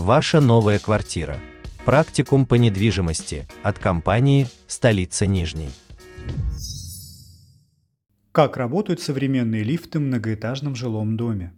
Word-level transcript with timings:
Ваша 0.00 0.40
новая 0.40 0.78
квартира. 0.78 1.38
Практикум 1.84 2.46
по 2.46 2.54
недвижимости 2.54 3.46
от 3.62 3.78
компании 3.78 4.46
«Столица 4.66 5.26
Нижней». 5.26 5.68
Как 8.32 8.56
работают 8.56 9.02
современные 9.02 9.62
лифты 9.62 9.98
в 9.98 10.02
многоэтажном 10.02 10.74
жилом 10.74 11.18
доме? 11.18 11.52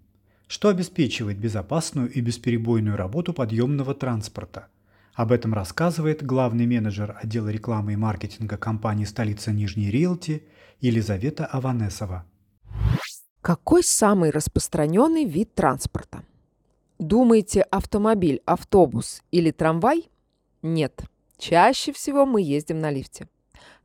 Что 0.48 0.70
обеспечивает 0.70 1.38
безопасную 1.38 2.10
и 2.10 2.20
бесперебойную 2.20 2.96
работу 2.96 3.32
подъемного 3.32 3.94
транспорта? 3.94 4.66
Об 5.14 5.30
этом 5.30 5.54
рассказывает 5.54 6.26
главный 6.26 6.66
менеджер 6.66 7.16
отдела 7.22 7.48
рекламы 7.48 7.92
и 7.92 7.96
маркетинга 7.96 8.56
компании 8.56 9.04
«Столица 9.04 9.52
Нижней 9.52 9.88
Риэлти» 9.88 10.42
Елизавета 10.80 11.46
Аванесова. 11.46 12.24
Какой 13.40 13.84
самый 13.84 14.30
распространенный 14.30 15.26
вид 15.26 15.54
транспорта? 15.54 16.24
Думаете, 17.02 17.62
автомобиль, 17.62 18.40
автобус 18.44 19.24
или 19.32 19.50
трамвай? 19.50 20.08
Нет. 20.62 21.02
Чаще 21.36 21.92
всего 21.92 22.26
мы 22.26 22.42
ездим 22.42 22.78
на 22.78 22.92
лифте. 22.92 23.26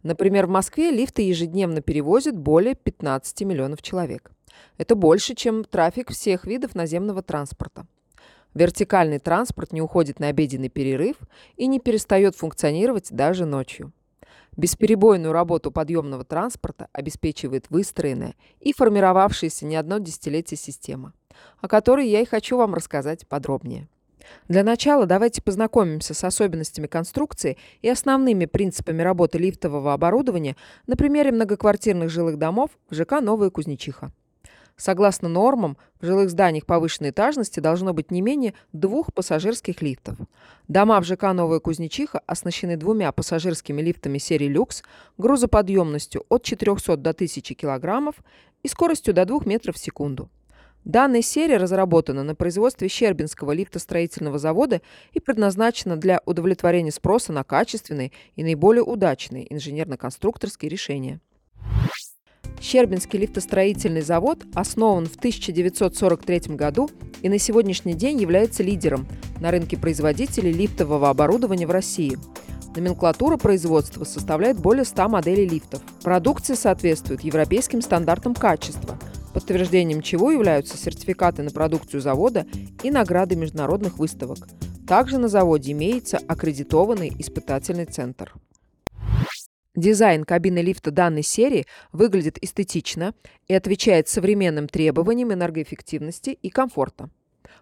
Например, 0.04 0.46
в 0.46 0.52
Москве 0.52 0.92
лифты 0.92 1.24
ежедневно 1.24 1.82
перевозят 1.82 2.38
более 2.38 2.76
15 2.76 3.42
миллионов 3.42 3.82
человек. 3.82 4.30
Это 4.78 4.94
больше, 4.94 5.34
чем 5.34 5.64
трафик 5.64 6.12
всех 6.12 6.46
видов 6.46 6.76
наземного 6.76 7.24
транспорта. 7.24 7.88
Вертикальный 8.54 9.18
транспорт 9.18 9.74
не 9.74 9.82
уходит 9.82 10.20
на 10.20 10.28
обеденный 10.28 10.70
перерыв 10.70 11.16
и 11.56 11.66
не 11.66 11.80
перестает 11.80 12.36
функционировать 12.36 13.08
даже 13.10 13.48
ночью. 13.48 13.94
Бесперебойную 14.56 15.34
работу 15.34 15.72
подъемного 15.72 16.24
транспорта 16.24 16.88
обеспечивает 16.92 17.72
выстроенная 17.72 18.36
и 18.60 18.74
формировавшаяся 18.74 19.66
не 19.66 19.76
одно 19.76 19.98
десятилетие 19.98 20.58
система, 20.60 21.14
о 21.62 21.68
которой 21.68 22.08
я 22.08 22.22
и 22.22 22.26
хочу 22.26 22.58
вам 22.58 22.74
рассказать 22.74 23.28
подробнее. 23.28 23.88
Для 24.48 24.64
начала 24.64 25.06
давайте 25.06 25.42
познакомимся 25.42 26.14
с 26.14 26.24
особенностями 26.24 26.88
конструкции 26.88 27.58
и 27.82 27.90
основными 27.90 28.46
принципами 28.46 29.02
работы 29.02 29.38
лифтового 29.38 29.94
оборудования 29.94 30.56
на 30.86 30.96
примере 30.96 31.32
многоквартирных 31.32 32.10
жилых 32.10 32.38
домов 32.38 32.72
в 32.90 32.96
ЖК 32.96 33.22
«Новая 33.22 33.50
Кузнечиха». 33.50 34.12
Согласно 34.80 35.28
нормам, 35.28 35.76
в 36.00 36.06
жилых 36.06 36.30
зданиях 36.30 36.68
повышенной 36.68 37.10
этажности 37.10 37.60
должно 37.60 37.96
быть 37.96 38.12
не 38.12 38.22
менее 38.22 38.54
двух 38.74 39.12
пассажирских 39.12 39.82
лифтов. 39.82 40.18
Дома 40.68 41.02
в 41.02 41.04
ЖК 41.04 41.34
«Новая 41.34 41.60
Кузнечиха» 41.60 42.20
оснащены 42.28 42.78
двумя 42.78 43.12
пассажирскими 43.12 43.82
лифтами 43.82 44.20
серии 44.20 44.48
«Люкс» 44.48 44.84
грузоподъемностью 45.18 46.26
от 46.30 46.44
400 46.44 46.96
до 46.98 47.10
1000 47.10 47.56
кг 47.56 48.14
и 48.62 48.68
скоростью 48.68 49.16
до 49.16 49.26
2 49.26 49.40
метров 49.46 49.78
в 49.78 49.80
секунду. 49.80 50.30
Данная 50.88 51.22
серия 51.22 51.58
разработана 51.58 52.24
на 52.24 52.34
производстве 52.34 52.88
Щербинского 52.88 53.52
лифтостроительного 53.52 54.40
завода 54.40 54.82
и 55.12 55.20
предназначена 55.20 55.98
для 55.98 56.22
удовлетворения 56.26 56.94
спроса 56.94 57.34
на 57.34 57.44
качественные 57.44 58.14
и 58.38 58.44
наиболее 58.44 58.84
удачные 58.84 59.54
инженерно-конструкторские 59.54 60.70
решения. 60.70 61.20
Щербинский 62.62 63.20
лифтостроительный 63.20 64.00
завод 64.00 64.46
основан 64.54 65.08
в 65.08 65.18
1943 65.18 66.56
году 66.56 66.90
и 67.22 67.28
на 67.28 67.38
сегодняшний 67.38 67.94
день 67.94 68.22
является 68.22 68.64
лидером 68.64 69.10
на 69.42 69.52
рынке 69.52 69.78
производителей 69.78 70.54
лифтового 70.54 71.10
оборудования 71.10 71.68
в 71.68 71.72
России. 71.72 72.18
Номенклатура 72.78 73.36
производства 73.36 74.06
составляет 74.06 74.58
более 74.58 74.86
100 74.86 75.10
моделей 75.10 75.50
лифтов. 75.50 75.82
Продукция 76.02 76.56
соответствует 76.56 77.26
европейским 77.26 77.82
стандартам 77.82 78.34
качества, 78.34 78.98
подтверждением 79.38 80.02
чего 80.02 80.32
являются 80.32 80.78
сертификаты 80.78 81.44
на 81.44 81.52
продукцию 81.52 82.02
завода 82.02 82.48
и 82.82 82.90
награды 82.90 83.36
международных 83.36 84.00
выставок. 84.00 84.40
Также 84.88 85.20
на 85.20 85.28
заводе 85.28 85.74
имеется 85.74 86.18
аккредитованный 86.28 87.14
испытательный 87.20 87.86
центр. 87.86 88.34
Дизайн 89.76 90.24
кабины 90.24 90.58
лифта 90.58 90.90
данной 90.90 91.22
серии 91.22 91.68
выглядит 91.92 92.44
эстетично 92.44 93.14
и 93.48 93.54
отвечает 93.54 94.08
современным 94.08 94.68
требованиям 94.68 95.32
энергоэффективности 95.32 96.32
и 96.32 96.50
комфорта. 96.50 97.12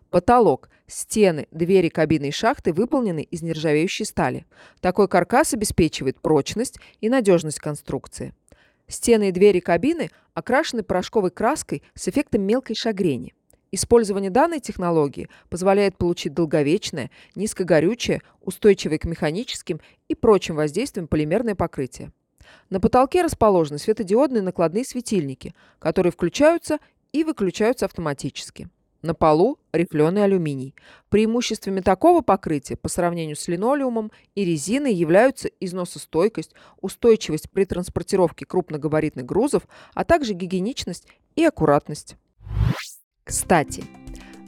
Потолок, 0.10 0.70
стены, 0.88 1.46
двери 1.52 1.90
кабины 1.90 2.30
и 2.30 2.32
шахты 2.32 2.72
выполнены 2.72 3.20
из 3.20 3.42
нержавеющей 3.42 4.06
стали. 4.06 4.46
Такой 4.80 5.10
каркас 5.10 5.54
обеспечивает 5.54 6.22
прочность 6.22 6.80
и 7.02 7.10
надежность 7.10 7.60
конструкции. 7.60 8.34
Стены 8.88 9.30
и 9.30 9.32
двери 9.32 9.60
кабины 9.60 10.10
окрашены 10.34 10.84
порошковой 10.84 11.32
краской 11.32 11.84
с 11.94 12.08
эффектом 12.08 12.44
мелкой 12.44 12.76
шагрени. 12.76 13.34
Использование 13.72 14.30
данной 14.30 14.60
технологии 14.60 15.28
позволяет 15.50 15.98
получить 15.98 16.34
долговечное, 16.34 17.12
низкогорючее, 17.36 18.22
устойчивое 18.42 19.00
к 19.00 19.06
механическим 19.06 19.82
и 20.08 20.16
прочим 20.16 20.56
воздействиям 20.56 21.08
полимерное 21.08 21.56
покрытие. 21.56 22.12
На 22.70 22.80
потолке 22.80 23.22
расположены 23.22 23.80
светодиодные 23.80 24.42
накладные 24.42 24.86
светильники, 24.86 25.54
которые 25.80 26.12
включаются 26.12 26.78
и 27.12 27.24
выключаются 27.24 27.86
автоматически. 27.86 28.70
На 29.06 29.14
полу 29.14 29.60
рифленый 29.72 30.24
алюминий. 30.24 30.74
Преимуществами 31.10 31.80
такого 31.80 32.22
покрытия 32.22 32.76
по 32.76 32.90
сравнению 32.90 33.36
с 33.36 33.48
линолеумом 33.48 34.12
и 34.34 34.44
резиной 34.44 34.96
являются 34.96 35.48
износостойкость, 35.60 36.56
устойчивость 36.82 37.52
при 37.52 37.66
транспортировке 37.66 38.48
крупногабаритных 38.48 39.24
грузов, 39.24 39.68
а 39.94 40.06
также 40.06 40.34
гигиеничность 40.34 41.08
и 41.36 41.46
аккуратность. 41.46 42.16
Кстати, 43.24 43.84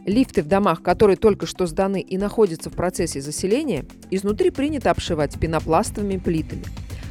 лифты 0.08 0.42
в 0.42 0.48
домах, 0.48 0.82
которые 0.82 1.18
только 1.18 1.46
что 1.46 1.68
сданы 1.68 2.02
и 2.02 2.18
находятся 2.18 2.72
в 2.72 2.74
процессе 2.74 3.22
заселения, 3.22 3.86
изнутри 4.10 4.50
принято 4.50 4.90
обшивать 4.90 5.40
пенопластовыми 5.40 6.18
плитами. 6.18 6.64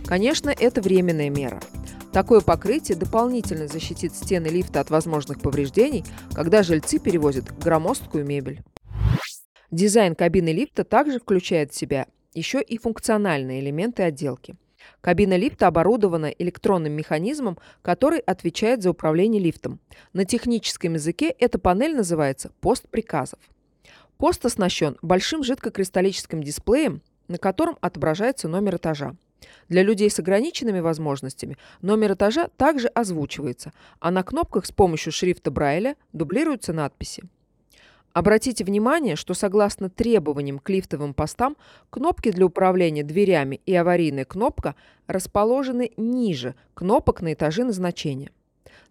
Конечно, 0.05 0.51
это 0.51 0.83
временная 0.83 1.31
мера. 1.31 1.61
Такое 2.17 2.41
покрытие 2.41 2.97
дополнительно 2.97 3.69
защитит 3.69 4.15
стены 4.15 4.47
лифта 4.47 4.81
от 4.81 4.89
возможных 4.89 5.39
повреждений, 5.39 6.03
когда 6.33 6.63
жильцы 6.63 6.99
перевозят 6.99 7.55
громоздкую 7.59 8.25
мебель. 8.25 8.63
Дизайн 9.71 10.15
кабины 10.15 10.49
лифта 10.49 10.85
также 10.85 11.21
включает 11.21 11.73
в 11.73 11.77
себя 11.77 12.07
еще 12.33 12.63
и 12.63 12.79
функциональные 12.79 13.61
элементы 13.61 14.03
отделки– 14.03 14.57
Кабина 15.03 15.37
лифта 15.37 15.67
оборудована 15.67 16.27
электронным 16.27 16.93
механизмом, 16.93 17.59
который 17.83 18.21
отвечает 18.21 18.83
за 18.83 18.93
управление 18.93 19.43
лифтом. 19.43 19.81
На 20.15 20.25
техническом 20.25 20.95
языке 20.95 21.29
эта 21.29 21.59
панель 21.59 21.95
называется 21.95 22.51
пост 22.61 22.89
приказов. 22.89 23.41
Пост 24.17 24.47
оснащен 24.47 24.97
большим 25.03 25.43
жидкокристаллическим 25.43 26.43
дисплеем, 26.43 27.03
на 27.29 27.37
котором 27.37 27.77
отображается 27.83 28.49
номер 28.49 28.77
этажа. 28.77 29.17
Для 29.69 29.83
людей 29.83 30.11
с 30.11 30.19
ограниченными 30.19 30.81
возможностями 30.81 31.59
номер 31.83 32.13
этажа 32.13 32.49
также 32.57 32.89
озвучивается, 32.89 33.73
а 34.01 34.11
на 34.11 34.23
кнопках 34.23 34.67
с 34.67 34.73
помощью 34.73 35.13
шрифта 35.13 35.51
Брайля 35.51 35.97
дублируются 36.13 36.73
надписи. 36.73 37.25
Обратите 38.17 38.65
внимание, 38.65 39.15
что 39.15 39.35
согласно 39.35 39.91
требованиям 39.91 40.59
к 40.59 40.71
лифтовым 40.71 41.13
постам, 41.13 41.55
кнопки 41.91 42.31
для 42.31 42.47
управления 42.47 43.03
дверями 43.03 43.61
и 43.67 43.75
аварийная 43.75 44.25
кнопка 44.25 44.75
расположены 45.07 45.91
ниже 45.99 46.55
кнопок 46.73 47.21
на 47.21 47.35
этаже 47.35 47.65
назначения. 47.65 48.31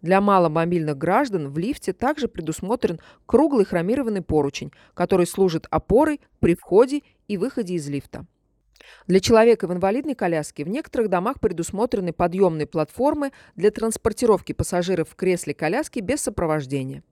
Для 0.03 0.21
маломобильных 0.21 0.95
граждан 0.95 1.49
в 1.49 1.57
лифте 1.57 1.91
также 1.91 2.27
предусмотрен 2.27 2.99
круглый 3.25 3.65
хромированный 3.65 4.21
поручень, 4.21 4.71
который 4.93 5.25
служит 5.25 5.65
опорой 5.71 6.21
при 6.39 6.53
входе 6.53 7.01
и 7.27 7.37
выходе 7.37 7.73
из 7.73 7.89
лифта. 7.89 8.27
Для 9.07 9.19
человека 9.19 9.67
в 9.67 9.73
инвалидной 9.73 10.15
коляске 10.15 10.63
в 10.63 10.69
некоторых 10.69 11.09
домах 11.09 11.39
предусмотрены 11.39 12.13
подъемные 12.13 12.67
платформы 12.67 13.31
для 13.55 13.71
транспортировки 13.71 14.53
пассажиров 14.53 15.09
в 15.09 15.15
кресле 15.15 15.53
коляски 15.53 15.99
без 15.99 16.21
сопровождения. 16.21 17.03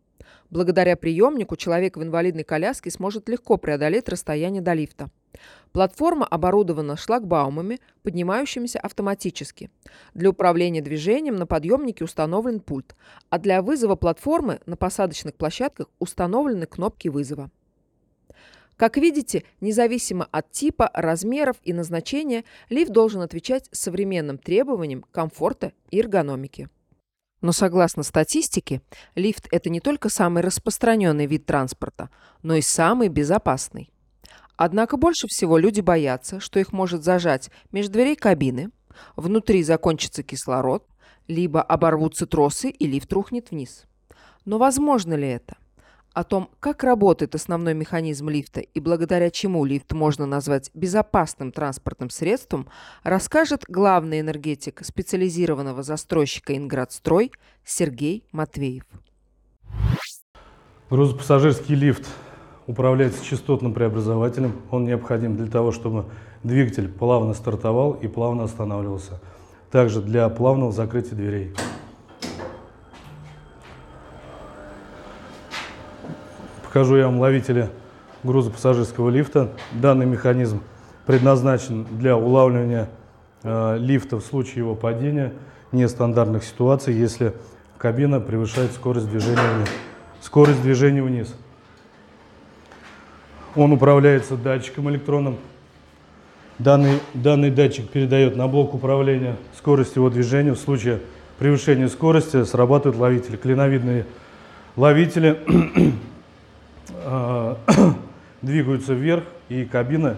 Благодаря 0.49 0.95
приемнику 0.95 1.55
человек 1.55 1.97
в 1.97 2.03
инвалидной 2.03 2.43
коляске 2.43 2.91
сможет 2.91 3.27
легко 3.27 3.57
преодолеть 3.57 4.07
расстояние 4.09 4.61
до 4.61 4.73
лифта. 4.73 5.09
Платформа 5.71 6.27
оборудована 6.27 6.95
шлагбаумами, 6.95 7.79
поднимающимися 8.03 8.79
автоматически. 8.79 9.71
Для 10.13 10.29
управления 10.29 10.81
движением 10.81 11.37
на 11.37 11.47
подъемнике 11.47 12.03
установлен 12.03 12.59
пульт, 12.59 12.95
а 13.29 13.39
для 13.39 13.63
вызова 13.63 13.95
платформы 13.95 14.59
на 14.67 14.77
посадочных 14.77 15.33
площадках 15.33 15.87
установлены 15.97 16.67
кнопки 16.67 17.07
вызова. 17.07 17.49
Как 18.77 18.97
видите, 18.97 19.43
независимо 19.61 20.27
от 20.31 20.51
типа, 20.51 20.89
размеров 20.93 21.57
и 21.63 21.73
назначения, 21.73 22.43
лифт 22.69 22.91
должен 22.91 23.21
отвечать 23.21 23.69
современным 23.71 24.37
требованиям 24.37 25.03
комфорта 25.11 25.73
и 25.91 25.99
эргономики. 25.99 26.69
Но 27.41 27.51
согласно 27.51 28.03
статистике, 28.03 28.81
лифт– 29.15 29.47
это 29.51 29.69
не 29.69 29.79
только 29.79 30.09
самый 30.09 30.41
распространенный 30.41 31.25
вид 31.25 31.45
транспорта, 31.45 32.09
но 32.41 32.55
и 32.55 32.61
самый 32.61 33.09
безопасный. 33.09 33.91
Однако 34.55 34.97
больше 34.97 35.27
всего 35.27 35.57
люди 35.57 35.81
боятся, 35.81 36.39
что 36.39 36.59
их 36.59 36.71
может 36.71 37.03
зажать 37.03 37.51
между 37.71 37.93
дверей 37.93 38.15
кабины, 38.15 38.71
внутри 39.15 39.63
закончится 39.63 40.23
кислород, 40.23 40.87
либо 41.27 41.61
оборвутся 41.61 42.25
тросы 42.27 42.69
и 42.69 42.87
лифт 42.87 43.11
рухнет 43.11 43.51
вниз. 43.51 43.85
Но 44.45 44.57
возможно 44.57 45.13
ли 45.13 45.27
это? 45.27 45.57
О 46.13 46.23
том, 46.23 46.51
как 46.59 46.83
работает 46.83 47.33
основной 47.33 47.73
механизм 47.73 48.29
лифта 48.29 48.59
и 48.59 48.79
благодаря 48.79 49.31
чему 49.31 49.65
лифт 49.65 49.93
можно 49.93 50.27
назвать 50.27 50.69
безопасным 50.75 51.51
транспортным 51.51 52.11
средством, 52.11 52.67
расскажет 53.01 53.63
главный 53.67 54.19
энергетик 54.19 54.81
специализированного 54.85 55.81
застройщика 55.81 56.55
«Инградстрой» 56.55 57.31
Сергей 57.65 58.23
Матвеев. 58.31 58.83
Грузопассажирский 60.91 61.73
лифт 61.73 62.07
управляется 62.67 63.25
частотным 63.25 63.73
преобразователем. 63.73 64.61
Он 64.69 64.85
необходим 64.85 65.35
для 65.35 65.47
того, 65.47 65.71
чтобы 65.71 66.05
двигатель 66.43 66.89
плавно 66.89 67.33
стартовал 67.33 67.93
и 67.93 68.07
плавно 68.07 68.43
останавливался. 68.43 69.19
Также 69.71 69.99
для 69.99 70.29
плавного 70.29 70.71
закрытия 70.71 71.15
дверей. 71.15 71.55
Покажу 76.73 76.95
я 76.95 77.05
вам 77.05 77.19
ловители 77.19 77.69
грузопассажирского 78.23 79.11
лифта. 79.11 79.51
Данный 79.73 80.07
механизм 80.07 80.63
предназначен 81.05 81.85
для 81.99 82.17
улавливания 82.17 82.89
э, 83.43 83.77
лифта 83.77 84.17
в 84.17 84.25
случае 84.25 84.63
его 84.63 84.73
падения, 84.73 85.33
нестандартных 85.71 86.43
ситуаций, 86.43 86.95
если 86.95 87.35
кабина 87.77 88.19
превышает 88.19 88.71
скорость 88.71 89.07
движения 89.07 89.55
вниз. 89.55 89.69
Скорость 90.19 90.63
движения 90.63 91.03
вниз. 91.03 91.35
Он 93.55 93.71
управляется 93.71 94.35
датчиком 94.35 94.89
электронным. 94.89 95.37
Данный, 96.57 97.01
данный 97.13 97.51
датчик 97.51 97.87
передает 97.87 98.35
на 98.35 98.47
блок 98.47 98.73
управления 98.73 99.35
скорость 99.55 99.95
его 99.95 100.09
движения. 100.09 100.53
В 100.53 100.57
случае 100.57 101.01
превышения 101.37 101.87
скорости 101.87 102.43
срабатывают 102.45 102.99
ловители. 102.99 103.37
Клиновидные 103.37 104.07
ловители 104.75 105.37
двигаются 108.41 108.93
вверх, 108.93 109.23
и 109.49 109.65
кабина 109.65 110.15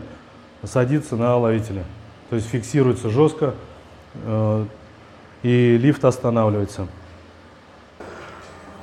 садится 0.64 1.16
на 1.16 1.38
ловителя. 1.38 1.84
То 2.30 2.36
есть 2.36 2.48
фиксируется 2.48 3.10
жестко, 3.10 3.54
э, 4.24 4.66
и 5.44 5.78
лифт 5.78 6.04
останавливается. 6.04 6.88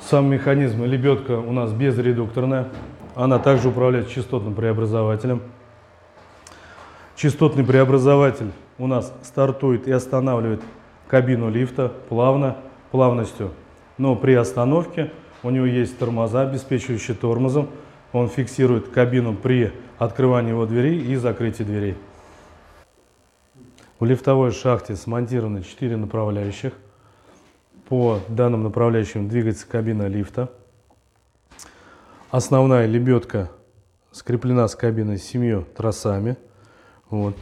Сам 0.01 0.27
механизм 0.27 0.83
лебедка 0.83 1.37
у 1.37 1.51
нас 1.51 1.71
безредукторная. 1.71 2.67
Она 3.15 3.39
также 3.39 3.69
управляет 3.69 4.09
частотным 4.09 4.53
преобразователем. 4.55 5.41
Частотный 7.15 7.63
преобразователь 7.63 8.51
у 8.77 8.87
нас 8.87 9.13
стартует 9.23 9.87
и 9.87 9.91
останавливает 9.91 10.61
кабину 11.07 11.49
лифта 11.49 11.91
плавно, 12.09 12.57
плавностью. 12.91 13.51
Но 13.97 14.15
при 14.15 14.33
остановке 14.33 15.11
у 15.43 15.49
него 15.49 15.65
есть 15.65 15.97
тормоза, 15.97 16.41
обеспечивающие 16.41 17.15
тормозом. 17.15 17.69
Он 18.13 18.29
фиксирует 18.29 18.89
кабину 18.89 19.35
при 19.35 19.73
открывании 19.97 20.51
его 20.51 20.67
дверей 20.67 21.01
и 21.01 21.15
закрытии 21.15 21.63
дверей. 21.63 21.97
В 23.99 24.05
лифтовой 24.05 24.51
шахте 24.51 24.95
смонтированы 24.95 25.63
4 25.63 25.97
направляющих. 25.97 26.73
По 27.89 28.19
данным 28.29 28.63
направляющим 28.63 29.27
двигается 29.27 29.67
кабина 29.67 30.07
лифта. 30.07 30.51
Основная 32.29 32.85
лебедка 32.85 33.49
скреплена 34.11 34.67
с 34.67 34.75
кабиной 34.75 35.17
семью 35.17 35.65
тросами. 35.75 36.37
Вот. 37.09 37.35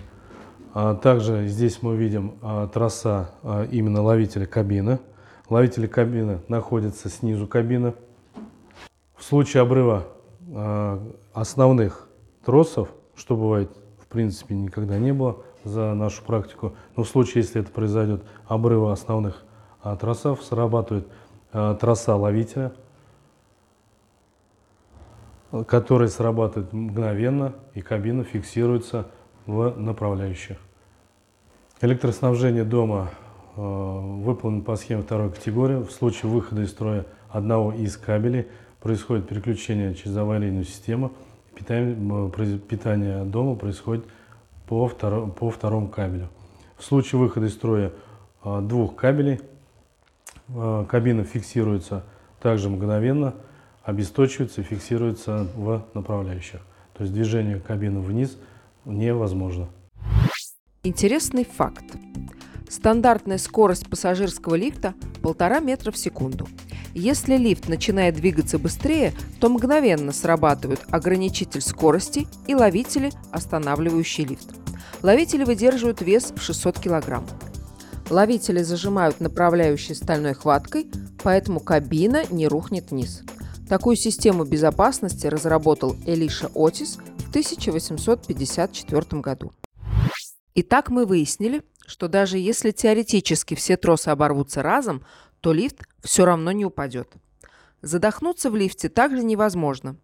А 0.73 0.95
также 0.95 1.47
здесь 1.47 1.81
мы 1.81 1.97
видим 1.97 2.35
а, 2.41 2.67
троса 2.67 3.31
а, 3.43 3.65
именно 3.65 4.01
ловителя 4.01 4.45
кабины. 4.45 4.99
Ловители 5.49 5.87
кабины 5.87 6.39
находятся 6.47 7.09
снизу 7.09 7.45
кабины. 7.45 7.93
В 9.17 9.23
случае 9.23 9.63
обрыва 9.63 10.07
основных 11.33 12.09
тросов, 12.45 12.89
что 13.15 13.35
бывает 13.35 13.71
в 13.99 14.07
принципе 14.07 14.55
никогда 14.55 14.97
не 14.97 15.13
было 15.13 15.37
за 15.63 15.93
нашу 15.93 16.23
практику, 16.23 16.75
но 16.95 17.03
в 17.03 17.07
случае, 17.07 17.43
если 17.43 17.61
это 17.61 17.71
произойдет, 17.71 18.23
обрыва 18.47 18.91
основных 18.91 19.43
а, 19.81 19.95
тросов, 19.95 20.43
срабатывает 20.43 21.07
а, 21.53 21.75
троса 21.75 22.15
ловителя– 22.15 22.73
который 25.67 26.07
срабатывает 26.07 26.71
мгновенно, 26.71 27.53
и 27.73 27.81
кабина 27.81 28.23
фиксируется 28.23 29.07
в 29.45 29.75
направляющих. 29.77 30.57
Электроснабжение 31.81 32.63
дома 32.63 33.09
э, 33.55 33.61
выполнено 33.61 34.63
по 34.63 34.75
схеме 34.75 35.01
второй 35.01 35.31
категории. 35.31 35.83
В 35.83 35.91
случае 35.91 36.31
выхода 36.31 36.61
из 36.61 36.71
строя 36.71 37.05
одного 37.29 37.73
из 37.73 37.97
кабелей 37.97 38.47
происходит 38.81 39.27
переключение 39.27 39.95
через 39.95 40.17
аварийную 40.17 40.65
систему. 40.65 41.13
Питание, 41.55 41.95
питание 42.59 43.23
дома 43.23 43.55
происходит 43.55 44.05
по, 44.67 44.87
второ, 44.87 45.27
по 45.27 45.49
второму 45.49 45.87
кабелю. 45.87 46.29
В 46.77 46.83
случае 46.83 47.19
выхода 47.19 47.47
из 47.47 47.53
строя 47.53 47.91
э, 48.43 48.61
двух 48.61 48.95
кабелей 48.95 49.39
э, 50.49 50.85
кабина 50.89 51.23
фиксируется 51.23 52.03
также 52.41 52.69
мгновенно– 52.69 53.35
обесточивается 53.83 54.61
и 54.61 54.63
фиксируется 54.63 55.47
в 55.55 55.85
направляющих. 55.93 56.61
То 56.93 57.03
есть 57.03 57.13
движение 57.13 57.59
кабины 57.59 57.99
вниз 57.99 58.37
невозможно. 58.85 59.69
Интересный 60.83 61.45
факт. 61.45 61.85
Стандартная 62.69 63.37
скорость 63.37 63.89
пассажирского 63.89 64.55
лифта– 64.55 64.93
полтора 65.21 65.59
метра 65.59 65.91
в 65.91 65.97
секунду. 65.97 66.47
Если 66.93 67.37
лифт 67.37 67.67
начинает 67.67 68.15
двигаться 68.15 68.59
быстрее, 68.59 69.13
то 69.39 69.49
мгновенно 69.49 70.11
срабатывают 70.11 70.81
ограничитель 70.89 71.61
скорости 71.61 72.27
и 72.47 72.55
ловители, 72.55 73.11
останавливающие 73.31 74.27
лифт. 74.27 74.49
Ловители 75.01 75.43
выдерживают 75.43 76.01
вес 76.01 76.33
в 76.35 76.41
600 76.41 76.79
кг. 76.79 77.21
Ловители 78.09 78.61
зажимают 78.61 79.19
направляющей 79.19 79.95
стальной 79.95 80.33
хваткой, 80.33 80.87
поэтому 81.23 81.59
кабина 81.59 82.23
не 82.29 82.47
рухнет 82.47 82.91
вниз– 82.91 83.21
Такую 83.71 83.95
систему 83.95 84.43
безопасности 84.43 85.27
разработал 85.27 85.95
Элиша 86.05 86.51
Отис 86.53 86.97
в 87.19 87.29
1854 87.29 89.21
году. 89.21 89.53
Итак, 90.55 90.89
мы 90.89 91.05
выяснили, 91.05 91.63
что 91.87 92.09
даже 92.09 92.37
если 92.37 92.71
теоретически 92.71 93.53
все 93.53 93.77
тросы 93.77 94.09
оборвутся 94.09 94.61
разом, 94.61 95.05
то 95.41 95.51
лифт 95.53 95.87
все 96.01 96.25
равно 96.25 96.51
не 96.51 96.65
упадет. 96.65 97.13
Задохнуться 97.81 98.49
в 98.49 98.55
лифте 98.55 98.89
также 98.89 99.23
невозможно. 99.23 99.97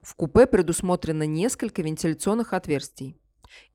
В 0.00 0.14
купе 0.14 0.46
предусмотрено 0.46 1.24
несколько 1.24 1.82
вентиляционных 1.82 2.52
отверстий. 2.52 3.16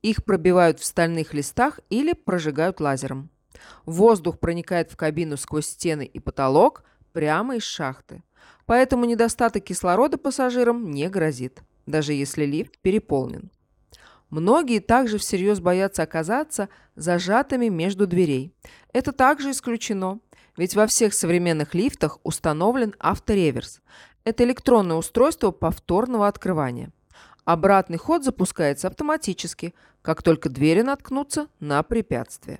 Их 0.01 0.23
пробивают 0.23 0.79
в 0.79 0.85
стальных 0.85 1.33
листах 1.33 1.79
или 1.89 2.13
прожигают 2.13 2.79
лазером. 2.79 3.29
Воздух 3.85 4.39
проникает 4.39 4.91
в 4.91 4.97
кабину 4.97 5.37
сквозь 5.37 5.67
стены 5.67 6.05
и 6.05 6.19
потолок 6.19 6.83
прямо 7.11 7.57
из 7.57 7.63
шахты. 7.63 8.23
Поэтому 8.65 9.05
недостаток 9.05 9.63
кислорода 9.63 10.17
пассажирам 10.17 10.91
не 10.91 11.09
грозит, 11.09 11.61
даже 11.85 12.13
если 12.13 12.45
лифт 12.45 12.77
переполнен. 12.79 13.51
Многие 14.29 14.79
также 14.79 15.17
всерьез 15.17 15.59
боятся 15.59 16.03
оказаться 16.03 16.69
зажатыми 16.95 17.67
между 17.67 18.05
дверей. 18.05 18.53
Это 18.93 19.11
также 19.11 19.51
исключено, 19.51 20.19
ведь 20.59 20.75
во 20.75 20.87
всех 20.87 21.13
современных 21.13 21.73
лифтах 21.73 22.19
установлен 22.23 22.93
автореверс. 22.99 23.79
Это 24.25 24.43
электронное 24.43 24.97
устройство 24.97 25.51
повторного 25.51 26.27
открывания. 26.27 26.91
Обратный 27.45 27.97
ход 27.97 28.25
запускается 28.25 28.89
автоматически, 28.89 29.73
как 30.01 30.21
только 30.21 30.49
двери 30.49 30.81
наткнутся 30.81 31.47
на 31.61 31.81
препятствие. 31.81 32.59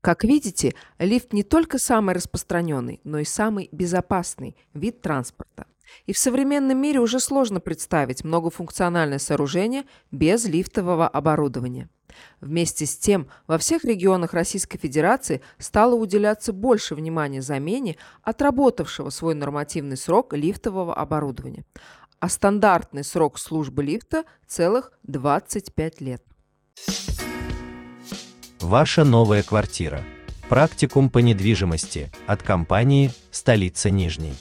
Как 0.00 0.24
видите, 0.24 0.74
лифт 0.98 1.32
не 1.32 1.44
только 1.44 1.78
самый 1.78 2.16
распространенный, 2.16 3.00
но 3.04 3.20
и 3.20 3.24
самый 3.24 3.68
безопасный 3.70 4.56
вид 4.74 5.00
транспорта. 5.00 5.66
И 6.06 6.12
в 6.12 6.18
современном 6.18 6.78
мире 6.78 7.00
уже 7.00 7.20
сложно 7.20 7.60
представить 7.60 8.24
многофункциональное 8.24 9.18
сооружение 9.18 9.84
без 10.10 10.44
лифтового 10.44 11.08
оборудования. 11.08 11.88
Вместе 12.40 12.86
с 12.86 12.96
тем, 12.96 13.28
во 13.46 13.58
всех 13.58 13.84
регионах 13.84 14.32
Российской 14.32 14.78
Федерации 14.78 15.40
стало 15.58 15.94
уделяться 15.94 16.52
больше 16.52 16.94
внимания 16.94 17.42
замене 17.42 17.96
отработавшего 18.22 19.10
свой 19.10 19.34
нормативный 19.34 19.96
срок 19.96 20.32
лифтового 20.34 20.94
оборудования. 20.94 21.64
А 22.20 22.28
стандартный 22.28 23.04
срок 23.04 23.38
службы 23.38 23.82
лифта– 23.82 24.24
целых 24.46 24.92
25 25.04 26.00
лет. 26.00 26.22
Ваша 28.60 29.04
новая 29.04 29.42
квартира. 29.42 30.02
Практикум 30.48 31.10
по 31.10 31.18
недвижимости 31.18 32.10
от 32.26 32.42
компании 32.42 33.12
«Столица 33.30 33.90
Нижней». 33.90 34.34